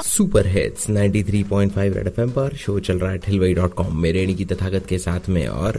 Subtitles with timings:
[0.00, 4.44] super hits 93.5 red FM पर। Show चल रहा है ठिलवई डॉट कॉम मेरे की
[4.44, 5.76] तथागत के साथ में। और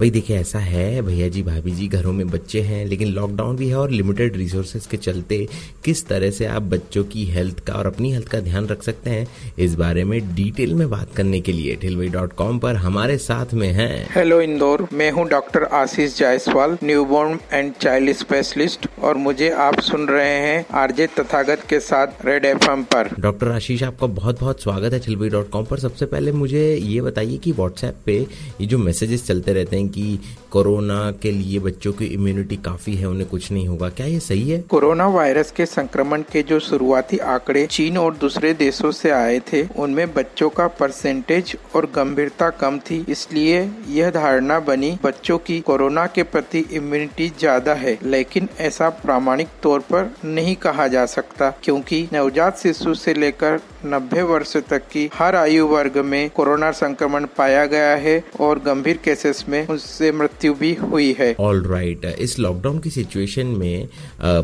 [0.00, 3.68] भाई देखिए ऐसा है भैया जी भाभी जी घरों में बच्चे हैं लेकिन लॉकडाउन भी
[3.68, 5.48] है और लिमिटेड रिसोर्सेज के चलते
[5.84, 9.10] किस तरह से आप बच्चों की हेल्थ का और अपनी हेल्थ का ध्यान रख सकते
[9.10, 9.26] हैं
[9.58, 13.54] इस बारे में डिटेल में बात करने के लिए ठिलवई डॉट कॉम पर हमारे साथ
[13.54, 19.50] में है। हेलो इंदौर। मैं हूँ doctor Ashish Jaiswal newborn and child specialist और मुझे
[19.50, 24.40] आप सुन रहे हैं आरजे तथागत के साथ रेड एफएम पर। डॉक्टर आशीष, आपका बहुत
[24.40, 28.14] बहुत स्वागत है छिलवई डॉट कॉम पर। सबसे पहले मुझे ये बताइए कि व्हाट्सएप पे
[28.60, 30.18] ये जो मैसेजेस चलते रहते हैं कि
[30.50, 34.48] कोरोना के लिए बच्चों की इम्यूनिटी काफ़ी है, उन्हें कुछ नहीं होगा, क्या ये सही
[34.50, 34.58] है?
[34.70, 39.62] कोरोना वायरस के संक्रमण के जो शुरुआती आंकड़े चीन और दूसरे देशों से आए थे,
[39.76, 46.06] उनमें बच्चों का परसेंटेज और गंभीरता कम थी। इसलिए यह धारणा बनी, बच्चों की कोरोना
[46.08, 52.06] के प्रति इम्यूनिटी ज़्यादा है, लेकिन ऐसा प्रामाणिक तौर पर नहीं कहा जा सकता, क्योंकि
[52.12, 53.50] नवजात शिशु से लेकर
[53.86, 58.98] 90 वर्ष तक की हर आयु वर्ग में कोरोना संक्रमण पाया गया है और गंभीर
[59.04, 62.20] केसेस में उससे मृत्यु भी हुई है। All right right.
[62.20, 63.88] इस लॉकडाउन की सिचुएशन में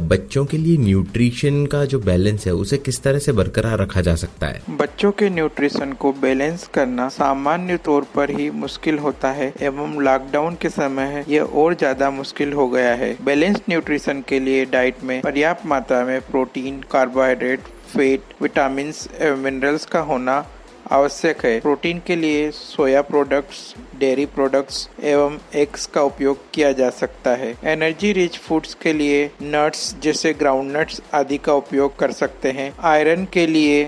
[0.09, 4.14] बच्चों के लिए न्यूट्रिशन का जो बैलेंस है उसे किस तरह से बरकरार रखा जा
[4.14, 4.62] सकता है?
[4.70, 10.56] बच्चों के न्यूट्रिशन को बैलेंस करना सामान्य तौर पर ही मुश्किल होता है एवं लॉकडाउन
[10.62, 15.20] के समय यह और ज़्यादा मुश्किल हो गया है। बैलेंस न्यूट्रिशन के लिए डाइट में
[15.20, 20.44] पर्याप्त मात्रा में प्रोटीन कार्बोहाइड्रेट फैट विटामिन एवं मिनरल्स का होना
[20.92, 26.91] आवश्यक है। प्रोटीन के लिए सोया प्रोडक्ट्स डेयरी प्रोडक्ट्स एवं एग्स का उपयोग किया जा
[26.91, 32.12] सकता है। एनर्जी रिच फूड्स के लिए नट्स जैसे ग्राउंड नट्स आदि का उपयोग कर
[32.12, 33.84] सकते हैं। आयरन के लिए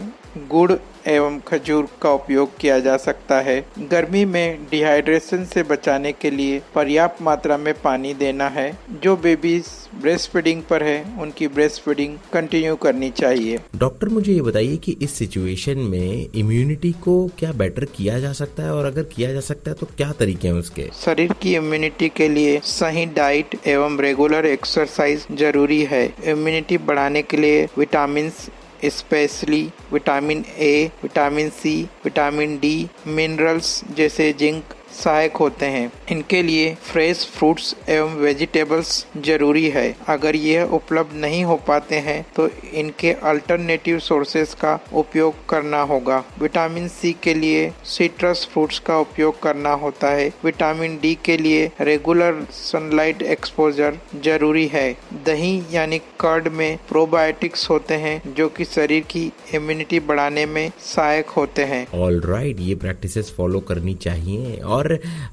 [0.49, 0.73] गुड़
[1.07, 3.59] एवं खजूर का उपयोग किया जा सकता है।
[3.91, 8.71] गर्मी में डिहाइड्रेशन से बचाने के लिए पर्याप्त मात्रा में पानी देना है।
[9.03, 9.65] जो बेबीज
[10.01, 14.97] ब्रेस्ट फीडिंग पर है उनकी ब्रेस्ट फीडिंग कंटिन्यू करनी चाहिए। डॉक्टर मुझे ये बताइए कि
[15.03, 18.73] इस सिचुएशन में इम्यूनिटी को क्या बेटर किया जा सकता है?
[18.73, 20.89] और अगर किया जा सकता है तो क्या तरीके हैं उसके?
[21.01, 27.37] शरीर की इम्यूनिटी के लिए सही डाइट एवं रेगुलर एक्सरसाइज ज़रूरी है। इम्यूनिटी बढ़ाने के
[27.37, 28.31] लिए vitamin
[28.85, 31.75] specially vitamin A vitamin C
[32.05, 39.69] vitamin D minerals जैसे जिंक सहायक होते हैं। इनके लिए फ्रेश फ्रूट्स एवं वेजिटेबल्स ज़रूरी
[39.71, 45.81] है। अगर यह उपलब्ध नहीं हो पाते हैं तो इनके अल्टरनेटिव सोर्सेज का उपयोग करना
[45.83, 51.37] होगा। विटामिन सी के लिए सिट्रस फ्रूट्स का उपयोग करना होता है। विटामिन डी के
[51.37, 54.91] लिए रेगुलर सनलाइट एक्सपोजर ज़रूरी है।
[55.27, 59.25] दही यानी कर्ड में प्रोबायोटिक्स होते हैं जो कि शरीर की
[59.55, 64.80] इम्यूनिटी बढ़ाने में सहायक होते हैं। ऑल राइट right, ये प्रैक्टिसेस फॉलो करनी चाहिए और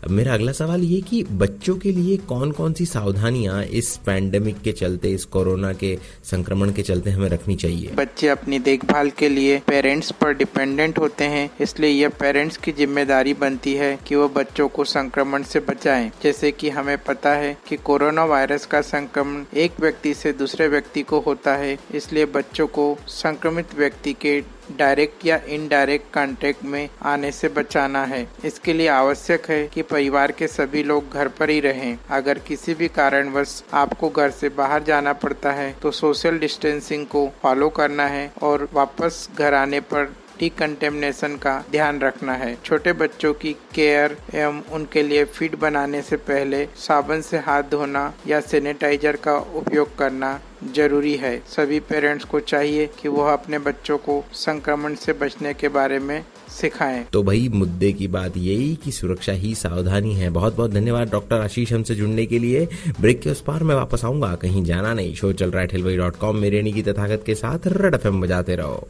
[0.10, 4.72] मेरा अगला सवाल ये कि बच्चों के लिए कौन कौन सी सावधानियाँ इस पैंडेमिक के
[4.74, 7.92] चलते, इस कोरोना के संक्रमण के चलते हमें रखनी चाहिए?
[7.96, 13.34] बच्चे अपनी देखभाल के लिए पेरेंट्स पर डिपेंडेंट होते हैं, इसलिए यह पेरेंट्स की ज़िम्मेदारी
[13.36, 17.78] बनती है कि वो बच्चों को संक्रमण से बचाएँ। जैसे कि हमें पता है कि
[17.78, 22.98] कोरोना वायरस का संक्रमण एक व्यक्ति से दूसरे व्यक्ति को होता है, इसलिए बच्चों को
[23.08, 24.40] संक्रमित व्यक्ति के
[24.70, 30.32] डायरेक्ट या इनडायरेक्ट कांटेक्ट में आने से बचाना है। इसके लिए आवश्यक है कि परिवार
[30.32, 34.84] के सभी लोग घर पर ही रहें। अगर किसी भी कारणवश आपको घर से बाहर
[34.84, 40.14] जाना पड़ता है तो सोशल डिस्टेंसिंग को फॉलो करना है और वापस घर आने पर
[40.40, 46.16] डिकंटेमिनेशन का ध्यान रखना है। छोटे बच्चों की केयर एवं उनके लिए फ़ीड बनाने से
[46.16, 50.40] पहले साबुन से हाथ धोना या सैनिटाइजर का उपयोग करना
[50.76, 55.68] ज़रूरी है। सभी पेरेंट्स को चाहिए कि वह अपने बच्चों को संक्रमण से बचने के
[55.68, 60.56] बारे में सिखाएँ। तो भाई, मुद्दे की बात यही कि सुरक्षा ही सावधानी है। बहुत
[60.56, 62.68] बहुत धन्यवाद डॉक्टर आशीष हमसे जुड़ने के लिए।
[63.02, 65.98] ब्रेक के उस पार मैं वापस आऊँगा। कहीं जाना नहीं। शो चल रहा है ठिलवई
[65.98, 68.88] डॉट कॉम मेरे की तथागत के साथ। रेड एफ़ बजाते रहो।